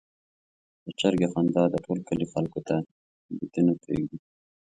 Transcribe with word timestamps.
د 0.83 0.85
چرګې 0.99 1.27
خندا 1.33 1.63
د 1.69 1.75
ټول 1.85 1.99
کلي 2.09 2.25
خلکو 2.33 2.59
ته 2.67 2.75
بېده 3.35 3.61
نه 3.67 3.73
پرېږدي. 3.81 4.17